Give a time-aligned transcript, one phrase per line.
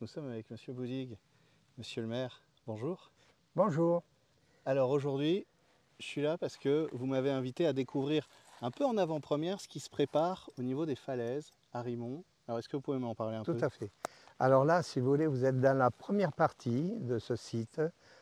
[0.00, 1.16] nous sommes avec Monsieur Boudig,
[1.78, 2.42] Monsieur le maire.
[2.66, 3.10] Bonjour.
[3.54, 4.02] Bonjour.
[4.64, 5.46] Alors aujourd'hui,
[5.98, 8.26] je suis là parce que vous m'avez invité à découvrir
[8.62, 12.24] un peu en avant-première ce qui se prépare au niveau des falaises à Rimont.
[12.48, 13.64] Alors est-ce que vous pouvez m'en parler un Tout peu?
[13.64, 13.90] à fait.
[14.38, 17.80] Alors là, si vous voulez, vous êtes dans la première partie de ce site.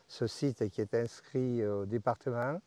[0.09, 2.61] Ce site qui est inscrit au département.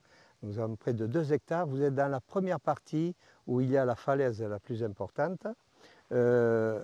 [0.43, 1.68] Nous avons près de 2 hectares.
[1.68, 3.16] Vous êtes dans la première partie
[3.48, 5.46] où il y a la falaise la plus importante.
[6.12, 6.84] Euh,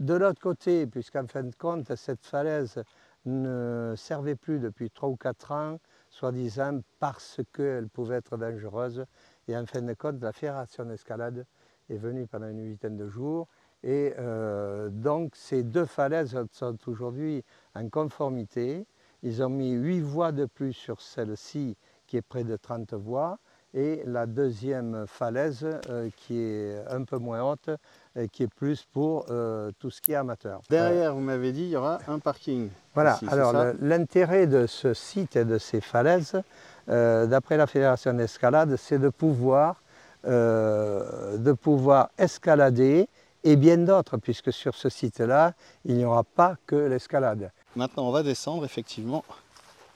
[0.00, 2.82] de l'autre côté, puisqu'en fin de compte, cette falaise
[3.26, 9.04] ne servait plus depuis 3 ou 4 ans, soi-disant parce qu'elle pouvait être dangereuse.
[9.48, 11.46] Et en fin de compte, la fédération d'escalade
[11.90, 13.48] est venue pendant une huitaine de jours.
[13.82, 18.86] Et euh, donc ces deux falaises sont aujourd'hui en conformité.
[19.22, 21.76] Ils ont mis 8 voies de plus sur celle-ci
[22.06, 23.38] qui est près de 30 voies
[23.74, 27.70] et la deuxième falaise euh, qui est un peu moins haute
[28.16, 30.60] et qui est plus pour euh, tout ce qui est amateur.
[30.70, 32.70] Derrière, vous m'avez dit, il y aura un parking.
[32.94, 36.42] Voilà, ici, alors l'intérêt de ce site et de ces falaises,
[36.88, 39.82] euh, d'après la Fédération d'escalade, c'est de pouvoir,
[40.26, 43.08] euh, de pouvoir escalader
[43.44, 45.52] et bien d'autres, puisque sur ce site-là,
[45.84, 47.50] il n'y aura pas que l'escalade.
[47.76, 49.24] Maintenant, on va descendre effectivement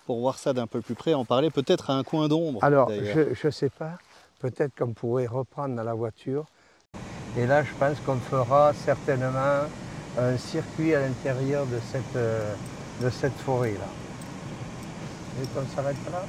[0.06, 2.62] pour voir ça d'un peu plus près, en parler peut-être à un coin d'ombre.
[2.62, 3.92] Alors, je ne sais pas,
[4.40, 6.44] peut-être qu'on pourrait reprendre la voiture.
[7.38, 9.28] Et là, je pense qu'on fera certainement
[10.18, 12.52] un circuit à l'intérieur de cette, euh,
[13.00, 13.86] de cette forêt-là.
[15.42, 16.22] Et qu'on s'arrête là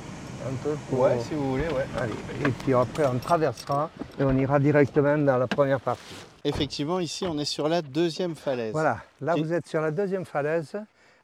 [0.50, 1.86] un peu pour- Ouais, si vous voulez, ouais.
[2.00, 2.14] Allez.
[2.46, 6.02] Et puis après, on traversera et on ira directement dans la première partie.
[6.46, 8.72] Effectivement, ici, on est sur la deuxième falaise.
[8.74, 10.74] Voilà, là Et- vous êtes sur la deuxième falaise.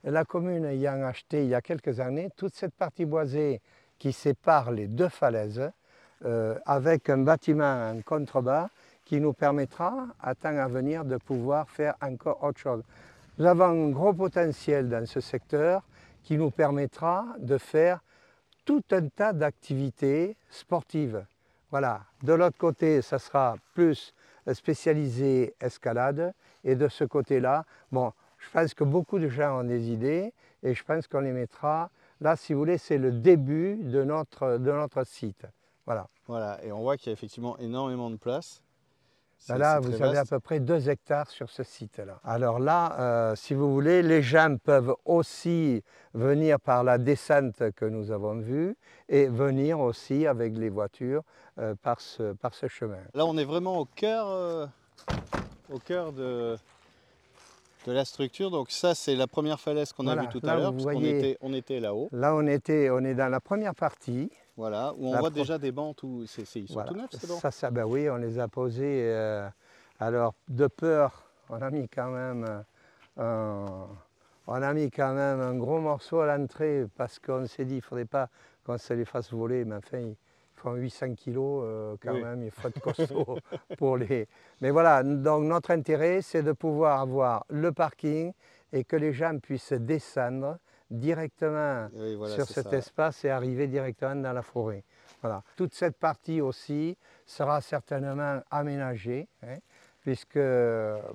[0.03, 3.61] La commune ayant acheté il y a quelques années toute cette partie boisée
[3.97, 5.72] qui sépare les deux falaises
[6.25, 8.70] euh, avec un bâtiment en contrebas
[9.03, 12.83] qui nous permettra, à temps à venir, de pouvoir faire encore autre chose.
[13.38, 15.83] Nous avons un gros potentiel dans ce secteur
[16.23, 18.02] qui nous permettra de faire
[18.66, 21.25] tout un tas d'activités sportives.
[21.71, 22.02] Voilà.
[22.23, 24.14] De l'autre côté, ça sera plus
[24.54, 26.33] spécialisé escalade.
[26.64, 30.33] Et de ce côté-là, bon, je pense que beaucoup de gens ont des idées
[30.64, 31.89] et je pense qu'on les mettra.
[32.22, 35.45] Là, si vous voulez, c'est le début de notre, de notre site.
[35.86, 36.08] Voilà.
[36.27, 38.61] Voilà, et on voit qu'il y a effectivement énormément de place.
[39.48, 42.20] Ben là, vous avez à peu près 2 hectares sur ce site-là.
[42.23, 45.82] Alors là, euh, si vous voulez, les gens peuvent aussi
[46.14, 48.76] venir par la descente que nous avons vue
[49.08, 51.23] et venir aussi avec les voitures
[51.58, 52.99] euh, par, ce, par ce chemin.
[53.14, 54.67] Là, on est vraiment au cœur, euh,
[55.72, 56.58] au cœur de,
[57.89, 58.52] de la structure.
[58.52, 61.04] Donc ça, c'est la première falaise qu'on Voilà, a vue tout là, à l'heure, puisqu'on
[61.04, 62.08] était, on était là-haut.
[62.11, 64.32] Là, on, était, on est dans la première partie.
[64.55, 66.89] Voilà, où on La voit pro- déjà des bancs, tout, c'est, c'est- ils sont Voilà.
[66.89, 67.39] tout neufs, ces bancs.
[67.42, 69.04] Ça, ça, ben oui, on les a posés.
[69.05, 69.48] euh,
[69.99, 72.45] alors, de peur, on a mis quand même,
[73.17, 73.88] euh, un,
[74.48, 77.78] on a mis quand même un gros morceau à l'entrée parce qu'on s'est dit, il
[77.78, 78.30] ne faudrait pas
[78.66, 80.11] qu'on se les fasse voler, mais enfin,
[80.59, 82.23] font 800 kilos euh, quand Oui.
[82.23, 83.37] même, il faut être costaud
[83.77, 84.27] pour les.
[84.61, 88.33] Mais voilà, donc notre intérêt, c'est de pouvoir avoir le parking
[88.71, 90.58] et que les gens puissent descendre
[90.92, 92.77] directement Oui, voilà, sur cet ça.
[92.77, 94.83] espace et arriver directement dans la forêt.
[95.21, 95.43] Voilà.
[95.55, 99.58] Toute cette partie aussi sera certainement aménagée, hein,
[100.02, 100.39] puisque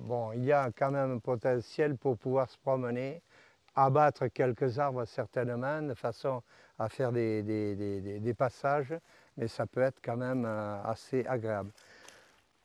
[0.00, 3.22] bon, il y a quand même un potentiel pour pouvoir se promener,
[3.76, 6.42] abattre quelques arbres certainement, de façon
[6.78, 8.94] à faire des- des- des passages,
[9.36, 11.70] mais ça peut être quand même euh, assez agréable.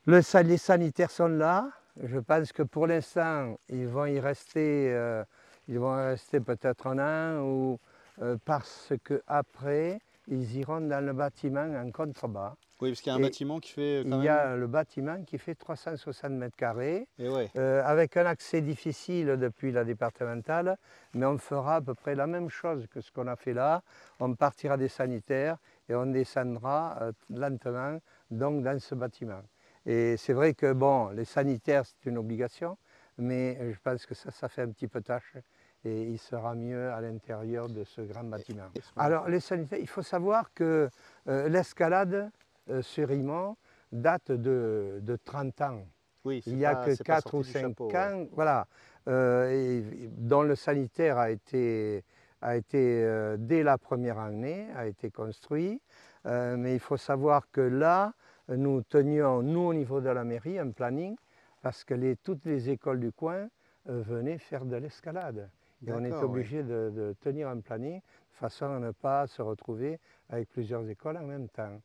[0.06, 1.70] Le les sanitaires sont là.
[2.02, 5.24] Je pense que pour l'instant, ils vont y rester, euh,
[5.68, 7.80] ils vont y rester peut-être un an, ou,
[8.22, 12.56] euh, parce qu'après, ils iront dans le bâtiment en contrebas.
[12.82, 14.68] Oui, parce qu'il y a un Et bâtiment qui fait quand Il y a le
[14.68, 17.50] bâtiment qui fait 360 mètres carrés, Et ouais.
[17.58, 20.78] euh, avec un accès difficile depuis la départementale,
[21.14, 23.84] mais on fera à peu près la même chose que ce qu'on a fait là.
[24.22, 25.58] On partira des sanitaires
[25.90, 28.00] et on descendra euh, lentement
[28.32, 29.42] donc dans ce bâtiment.
[29.86, 32.78] Et c'est vrai que bon, les sanitaires c'est une obligation,
[33.18, 35.36] mais je pense que ça, ça fait un petit peu tâche
[35.84, 38.70] et il sera mieux à l'intérieur de ce grand bâtiment.
[38.98, 40.90] Alors les sanitaires, il faut savoir que
[41.28, 42.30] euh, l'escalade
[42.70, 43.58] euh, sur Rimont
[43.92, 45.88] date de, de 30 ans.
[46.26, 47.98] Oui, Il n'y a pas- que c'est pas 4 sorti ou du 5 chapeau, ouais.
[47.98, 48.68] ans, voilà,
[49.08, 52.04] euh, et- et dont le sanitaire a été,
[52.42, 55.82] a été euh, dès la première année, a été construit.
[56.26, 58.14] Euh, mais il faut savoir que là,
[58.50, 61.16] nous tenions, nous au niveau de la mairie, un planning,
[61.62, 63.48] parce que les- toutes les écoles du coin
[63.90, 65.50] euh, venaient faire de l'escalade.
[65.88, 66.26] Et on oui.
[66.26, 70.00] obligé de, de tenir un planning de façon à ne pas se retrouver
[70.30, 71.82] avec plusieurs écoles en même temps.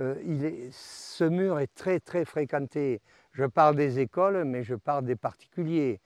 [0.00, 3.00] Euh, il est- ce mur est très très fréquenté.
[3.32, 6.00] Je parle des écoles, mais je parle des particuliers.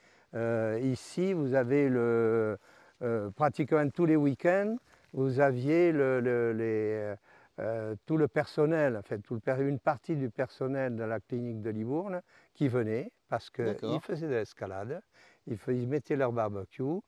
[0.83, 2.59] Ici, vous avez le,
[3.03, 4.77] euh, pratiquement tous les week-ends,
[5.13, 7.15] vous aviez le, le- les,
[7.59, 11.21] euh, tout le personnel, en fait, tout le per- une partie du personnel de la
[11.21, 12.21] clinique de Libourne
[12.55, 15.01] qui venait parce qu'ils faisaient de l'escalade,
[15.47, 17.01] ils, mettaient leur barbecue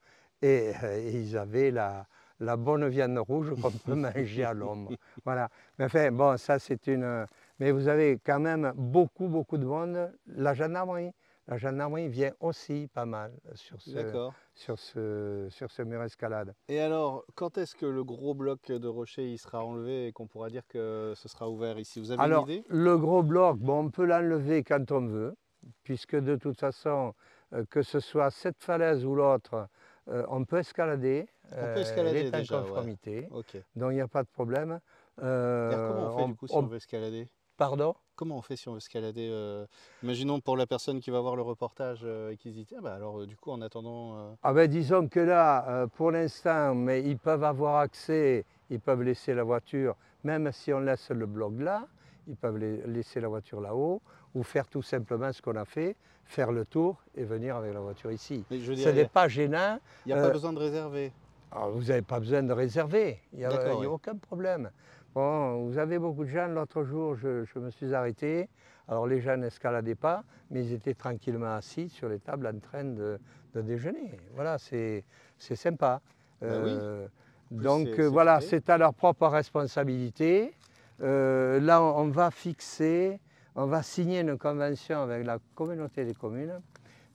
[0.43, 2.07] et, euh, ils avaient la,
[2.41, 4.93] la bonne viande rouge qu'on peut manger à l'ombre.
[5.25, 5.49] Voilà.
[5.79, 7.27] Mais enfin, bon, ça c'est une.
[7.61, 10.13] Mais vous avez quand même beaucoup, beaucoup de monde.
[10.29, 11.11] La gendarmerie,
[11.49, 14.17] la gendarmerie vient aussi pas mal sur ce,
[14.55, 16.55] sur ce, sur ce mur escalade.
[16.69, 20.27] Et alors, quand est-ce que le gros bloc de rocher il sera enlevé et qu'on
[20.29, 22.01] pourra dire que ce sera ouvert ici?
[22.01, 22.65] Vous avez Alors, une idée?
[22.69, 25.37] le gros bloc, bon, on peut l'enlever quand on veut,
[25.85, 27.15] puisque de toute façon,
[27.53, 29.69] euh, que ce soit cette falaise ou l'autre,
[30.09, 31.29] euh, on peut escalader.
[31.61, 32.87] On peut escalader en déjà, ouais.
[32.87, 33.29] conformité,
[33.77, 34.81] donc il n'y a pas de problème.
[35.23, 37.29] Euh, comment on fait du coup si on, on- veut escalader?
[37.59, 37.95] Pardon?
[38.15, 39.67] Comment on fait si on veut escalader euh,
[40.05, 42.81] Imaginons pour la personne qui va voir le reportage euh, et qui se dit ah
[42.81, 44.17] bah alors euh, du coup en attendant.
[44.17, 48.79] euh, Ah ben, disons que là, euh, pour l'instant, mais ils peuvent avoir accès, ils
[48.79, 51.87] peuvent laisser la voiture, même si on laisse le bloc là,
[52.29, 54.01] ils peuvent la- laisser la voiture là-haut,
[54.37, 55.97] ou faire tout simplement ce qu'on a fait,
[56.27, 58.45] faire le tour et venir avec la voiture ici.
[58.53, 60.59] Mais je veux Ce dire, il n'est pas gênant, n'y a, pas euh, besoin de
[60.61, 61.13] réserver.
[61.51, 63.87] Alors, vous n'avez pas besoin de réserver, il n'y a, D'accord, il y a oui.
[63.87, 64.71] aucun problème.
[65.15, 68.49] Bon, vous avez beaucoup de gens, l'autre jour je, je me suis arrêté,
[68.87, 72.85] alors les gens n'escaladaient pas, mais ils étaient tranquillement assis sur les tables en train
[72.85, 73.19] de,
[73.55, 74.19] de déjeuner.
[74.35, 75.05] Voilà, c'est
[75.39, 76.01] sympa.
[76.43, 76.49] Oui.
[76.51, 77.09] Euh,
[77.51, 80.53] donc voilà, c'est à leur propre responsabilité.
[81.01, 83.21] Euh, là, on, on va fixer,
[83.55, 86.61] on va signer une convention avec la communauté des communes,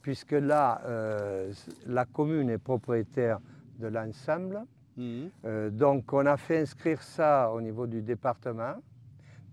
[0.02, 1.54] puisque là, euh,
[1.86, 3.40] la commune est propriétaire
[3.84, 4.62] de l'ensemble.
[4.98, 5.30] Mhm.
[5.46, 8.76] Euh, donc on a fait inscrire ça au niveau du département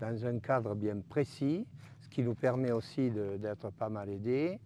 [0.00, 1.66] dans un cadre bien précis,
[2.00, 4.58] ce qui nous permet aussi d'être pas mal aidés.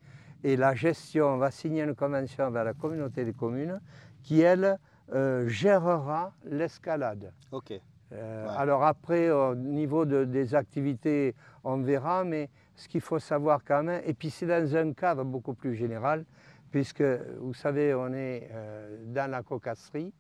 [0.43, 3.81] Et la gestion, on va signer une convention avec la communauté des communes
[4.23, 4.79] qui, elle,
[5.13, 7.33] euh, gérera l'escalade.
[7.51, 7.73] Ok.
[7.73, 7.81] Euh,
[8.47, 8.53] Ouais.
[8.59, 11.35] Alors après, au niveau de- des activités,
[11.65, 15.25] on verra, mais ce qu'il faut savoir quand même, et puis c'est dans un cadre
[15.25, 16.25] beaucoup plus général,
[16.75, 17.05] puisque
[17.39, 20.13] vous savez, on est euh, dans la cocasserie,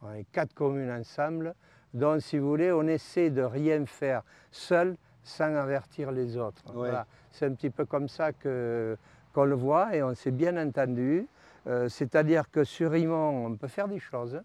[0.00, 1.54] on est quatre communes ensemble,
[1.92, 6.64] donc si vous voulez, on essaie de rien faire seul sans avertir les autres.
[6.68, 6.72] Ouais.
[6.88, 7.06] Voilà.
[7.30, 8.96] C'est un petit peu comme ça que-
[9.34, 11.26] qu'on le voit et on s'est bien entendu.
[11.66, 14.40] Euh, C'est-à-dire que sur Imon, on peut faire des choses.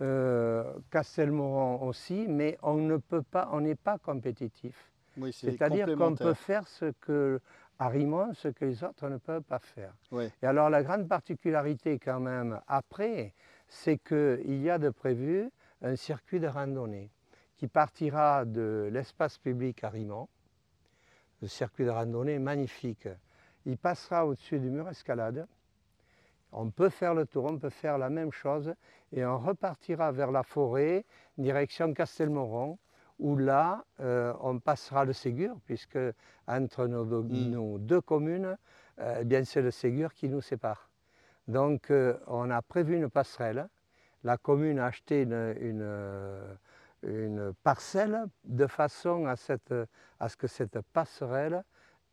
[0.00, 0.62] Euh,
[0.92, 4.92] Castelmoron aussi, mais on ne peut pas, on n'est pas compétitif.
[5.16, 7.40] Oui, c'est C'est-à-dire qu'on peut faire ce que
[7.82, 9.92] à Rimont, ce que les autres ne peuvent pas faire.
[10.12, 10.30] Ouais.
[10.40, 13.34] Et alors la grande particularité quand même après,
[13.66, 15.50] c'est qu'il y a de prévu
[15.82, 17.10] un circuit de randonnée
[17.56, 20.28] qui partira de l'espace public à Rimont,
[21.40, 23.08] le circuit de randonnée magnifique.
[23.66, 25.48] Il passera au-dessus du mur escalade.
[26.52, 28.72] On peut faire le tour, on peut faire la même chose
[29.10, 31.04] et on repartira vers la forêt,
[31.36, 32.78] direction Castelmoron,
[33.22, 35.98] où là, euh, on passera le Ségur, puisque
[36.48, 37.50] entre nos deux, Mm.
[37.50, 38.56] nos deux communes,
[38.98, 40.90] euh, eh bien, c'est le Ségur qui nous sépare.
[41.46, 43.68] Donc, euh, on a prévu une passerelle.
[44.24, 46.58] La commune a acheté une, une,
[47.02, 49.74] une parcelle de façon à, cette-
[50.20, 51.62] à ce que cette passerelle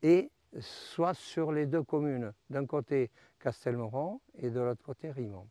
[0.02, 0.30] ait-
[0.60, 2.32] soit sur les deux communes.
[2.50, 3.10] D'un côté
[3.40, 5.46] Castelmoron et de l'autre côté Rimont.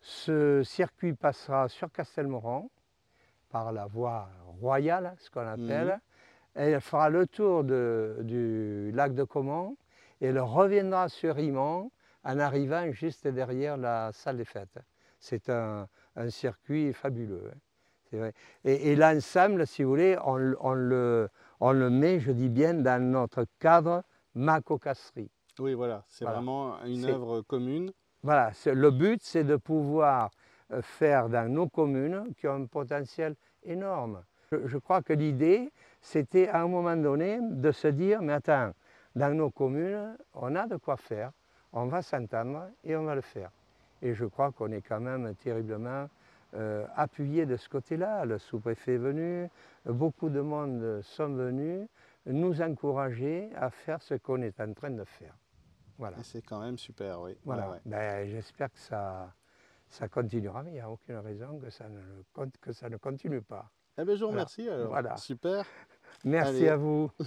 [0.00, 2.70] Ce circuit passera sur Castelmoron
[3.50, 4.28] par la voie
[4.60, 6.00] royale, ce qu'on appelle.
[6.56, 9.76] Et elle fera le tour de- du lac de Comont
[10.20, 11.90] et elle reviendra sur Rimont
[12.24, 14.78] en arrivant juste derrière la salle des fêtes.
[15.18, 17.50] C'est un, un circuit fabuleux.
[17.52, 17.58] hein.
[18.12, 18.32] Vrai.
[18.64, 21.28] Et, et l'ensemble, si vous voulez, on, le- on le,
[21.60, 24.02] on le met, je dis bien, dans notre cadre
[24.34, 25.30] macocasserie.
[25.60, 26.02] Oui, voilà.
[26.08, 26.38] C'est Voilà.
[26.40, 27.92] vraiment une œuvre commune.
[28.24, 30.30] Voilà, le but, c'est de pouvoir
[30.82, 34.22] faire dans nos communes qui ont un potentiel énorme.
[34.52, 38.72] Je, je crois que l'idée, c'était à un moment donné de se dire, mais attends,
[39.14, 41.32] dans nos communes, on a de quoi faire,
[41.72, 43.50] on va s'entendre et on va le faire.
[44.02, 46.08] Et je crois qu'on est quand même terriblement
[46.54, 48.24] euh, appuyé de ce côté-là.
[48.24, 49.48] Le sous-préfet est venu,
[49.84, 51.86] beaucoup de monde sont venus
[52.26, 55.34] nous encourager à faire ce qu'on est en train de faire.
[55.98, 56.16] Voilà.
[56.22, 57.36] C'est quand même super, oui.
[57.44, 57.70] Voilà.
[57.70, 57.78] Ouais.
[57.84, 59.32] Ben, J'espère que ça,
[59.90, 62.00] ça continuera, mais il n'y a aucune raison que ça ne,
[62.60, 63.70] que ça ne continue pas.
[63.98, 64.88] Eh bien, je vous remercie alors.
[64.88, 65.16] Voilà.
[65.16, 65.66] Super.
[66.24, 66.68] Merci Allez.
[66.68, 67.10] à vous.